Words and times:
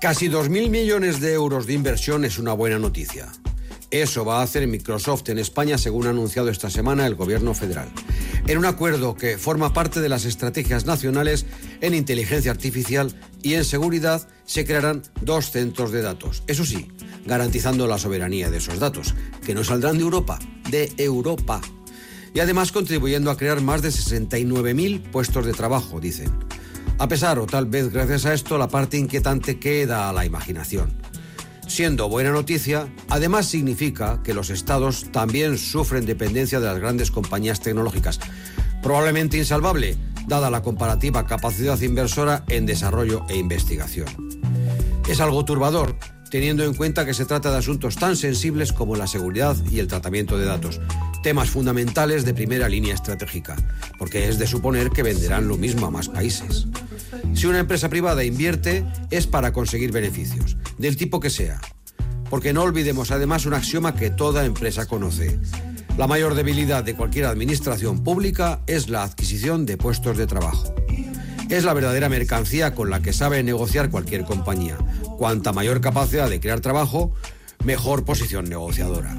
Casi 0.00 0.28
2.000 0.28 0.68
millones 0.68 1.20
de 1.20 1.32
euros 1.32 1.66
de 1.66 1.72
inversión 1.72 2.26
es 2.26 2.38
una 2.38 2.52
buena 2.52 2.78
noticia. 2.78 3.28
Eso 3.90 4.26
va 4.26 4.40
a 4.40 4.42
hacer 4.42 4.66
Microsoft 4.66 5.28
en 5.30 5.38
España, 5.38 5.78
según 5.78 6.06
ha 6.06 6.10
anunciado 6.10 6.50
esta 6.50 6.68
semana 6.68 7.06
el 7.06 7.14
Gobierno 7.14 7.54
federal. 7.54 7.88
En 8.46 8.58
un 8.58 8.66
acuerdo 8.66 9.14
que 9.14 9.38
forma 9.38 9.72
parte 9.72 10.00
de 10.00 10.10
las 10.10 10.26
estrategias 10.26 10.84
nacionales 10.84 11.46
en 11.80 11.94
inteligencia 11.94 12.50
artificial 12.50 13.14
y 13.42 13.54
en 13.54 13.64
seguridad, 13.64 14.28
se 14.44 14.66
crearán 14.66 15.02
dos 15.22 15.50
centros 15.50 15.92
de 15.92 16.02
datos. 16.02 16.42
Eso 16.46 16.66
sí, 16.66 16.88
garantizando 17.24 17.86
la 17.86 17.98
soberanía 17.98 18.50
de 18.50 18.58
esos 18.58 18.78
datos, 18.78 19.14
que 19.46 19.54
no 19.54 19.64
saldrán 19.64 19.96
de 19.96 20.02
Europa, 20.02 20.38
de 20.70 20.92
Europa. 20.98 21.62
Y 22.34 22.40
además 22.40 22.70
contribuyendo 22.70 23.30
a 23.30 23.38
crear 23.38 23.62
más 23.62 23.80
de 23.80 23.88
69.000 23.88 25.10
puestos 25.10 25.46
de 25.46 25.54
trabajo, 25.54 26.00
dicen. 26.00 26.32
A 26.98 27.08
pesar, 27.08 27.38
o 27.38 27.46
tal 27.46 27.66
vez 27.66 27.92
gracias 27.92 28.24
a 28.24 28.32
esto, 28.32 28.56
la 28.56 28.68
parte 28.68 28.96
inquietante 28.96 29.58
queda 29.58 30.08
a 30.08 30.12
la 30.14 30.24
imaginación. 30.24 30.94
Siendo 31.66 32.08
buena 32.08 32.30
noticia, 32.30 32.88
además 33.10 33.46
significa 33.46 34.22
que 34.22 34.32
los 34.32 34.48
estados 34.48 35.12
también 35.12 35.58
sufren 35.58 36.06
dependencia 36.06 36.58
de 36.58 36.66
las 36.66 36.78
grandes 36.78 37.10
compañías 37.10 37.60
tecnológicas. 37.60 38.18
Probablemente 38.82 39.36
insalvable, 39.36 39.98
dada 40.26 40.48
la 40.48 40.62
comparativa 40.62 41.26
capacidad 41.26 41.78
inversora 41.80 42.44
en 42.48 42.64
desarrollo 42.64 43.26
e 43.28 43.36
investigación. 43.36 44.08
Es 45.06 45.20
algo 45.20 45.44
turbador, 45.44 45.96
teniendo 46.30 46.64
en 46.64 46.72
cuenta 46.72 47.04
que 47.04 47.14
se 47.14 47.26
trata 47.26 47.50
de 47.50 47.58
asuntos 47.58 47.96
tan 47.96 48.16
sensibles 48.16 48.72
como 48.72 48.96
la 48.96 49.06
seguridad 49.06 49.56
y 49.70 49.80
el 49.80 49.86
tratamiento 49.86 50.38
de 50.38 50.46
datos, 50.46 50.80
temas 51.22 51.50
fundamentales 51.50 52.24
de 52.24 52.32
primera 52.32 52.68
línea 52.68 52.94
estratégica, 52.94 53.56
porque 53.98 54.28
es 54.28 54.38
de 54.38 54.46
suponer 54.46 54.90
que 54.90 55.02
venderán 55.02 55.46
lo 55.48 55.56
mismo 55.56 55.86
a 55.86 55.90
más 55.90 56.08
países. 56.08 56.68
Si 57.34 57.46
una 57.46 57.58
empresa 57.58 57.88
privada 57.88 58.24
invierte 58.24 58.84
es 59.10 59.26
para 59.26 59.52
conseguir 59.52 59.92
beneficios, 59.92 60.56
del 60.78 60.96
tipo 60.96 61.20
que 61.20 61.30
sea. 61.30 61.60
Porque 62.30 62.52
no 62.52 62.62
olvidemos 62.62 63.10
además 63.10 63.46
un 63.46 63.54
axioma 63.54 63.94
que 63.94 64.10
toda 64.10 64.44
empresa 64.44 64.86
conoce. 64.86 65.38
La 65.96 66.06
mayor 66.06 66.34
debilidad 66.34 66.84
de 66.84 66.94
cualquier 66.94 67.26
administración 67.26 68.02
pública 68.02 68.60
es 68.66 68.88
la 68.88 69.02
adquisición 69.02 69.64
de 69.64 69.76
puestos 69.76 70.16
de 70.16 70.26
trabajo. 70.26 70.74
Es 71.48 71.64
la 71.64 71.74
verdadera 71.74 72.08
mercancía 72.08 72.74
con 72.74 72.90
la 72.90 73.00
que 73.00 73.12
sabe 73.12 73.42
negociar 73.42 73.90
cualquier 73.90 74.24
compañía. 74.24 74.76
Cuanta 75.16 75.52
mayor 75.52 75.80
capacidad 75.80 76.28
de 76.28 76.40
crear 76.40 76.60
trabajo, 76.60 77.14
mejor 77.64 78.04
posición 78.04 78.48
negociadora. 78.48 79.16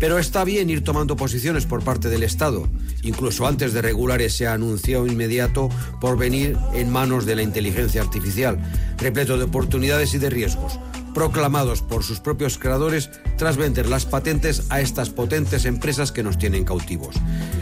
Pero 0.00 0.18
está 0.18 0.44
bien 0.44 0.70
ir 0.70 0.82
tomando 0.82 1.14
posiciones 1.14 1.66
por 1.66 1.84
parte 1.84 2.08
del 2.08 2.22
Estado, 2.22 2.66
incluso 3.02 3.46
antes 3.46 3.74
de 3.74 3.82
regular 3.82 4.22
ese 4.22 4.48
anuncio 4.48 5.06
inmediato 5.06 5.68
por 6.00 6.16
venir 6.16 6.56
en 6.72 6.90
manos 6.90 7.26
de 7.26 7.36
la 7.36 7.42
inteligencia 7.42 8.00
artificial, 8.00 8.58
repleto 8.96 9.36
de 9.36 9.44
oportunidades 9.44 10.14
y 10.14 10.18
de 10.18 10.30
riesgos, 10.30 10.80
proclamados 11.12 11.82
por 11.82 12.02
sus 12.02 12.18
propios 12.20 12.56
creadores 12.56 13.10
tras 13.36 13.58
vender 13.58 13.88
las 13.88 14.06
patentes 14.06 14.64
a 14.70 14.80
estas 14.80 15.10
potentes 15.10 15.66
empresas 15.66 16.12
que 16.12 16.22
nos 16.22 16.38
tienen 16.38 16.64
cautivos, 16.64 17.14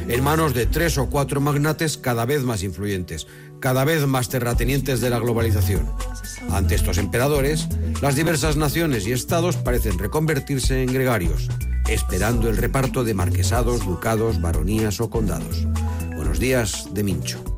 en 0.07 0.23
manos 0.23 0.55
de 0.55 0.67
tres 0.67 0.97
o 0.97 1.11
cuatro 1.11 1.41
magnates 1.41 1.99
cada 1.99 2.25
vez 2.25 2.45
más 2.45 2.63
influyentes, 2.63 3.27
cada 3.59 3.85
vez 3.85 4.07
más 4.07 4.29
terratenientes 4.29 5.01
de 5.01 5.11
la 5.11 5.19
globalización. 5.19 5.91
Ante 6.51 6.77
estos 6.77 6.99
emperadores, 6.99 7.67
las 8.01 8.15
diversas 8.15 8.57
naciones 8.57 9.09
y 9.09 9.13
estados 9.13 9.57
parecen 9.57 9.99
reconvertirse 9.99 10.85
en 10.85 10.93
gregarios, 10.93 11.49
esperando 11.89 12.49
el 12.49 12.57
reparto 12.57 13.05
de 13.05 13.15
marquesados, 13.15 13.85
ducados, 13.85 14.41
baronías 14.41 15.01
o 15.01 15.11
condados. 15.11 15.67
Buenos 16.15 16.39
días 16.39 16.89
de 16.93 17.03
Mincho. 17.03 17.58